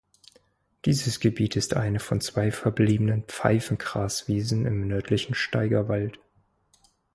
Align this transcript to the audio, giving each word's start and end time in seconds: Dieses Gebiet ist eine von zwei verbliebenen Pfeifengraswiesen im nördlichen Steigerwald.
Dieses 0.85 1.19
Gebiet 1.19 1.55
ist 1.55 1.75
eine 1.75 1.99
von 1.99 2.21
zwei 2.21 2.51
verbliebenen 2.51 3.21
Pfeifengraswiesen 3.25 4.65
im 4.65 4.87
nördlichen 4.87 5.35
Steigerwald. 5.35 6.17